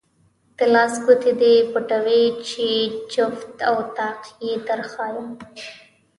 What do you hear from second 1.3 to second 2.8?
دې پټوې چې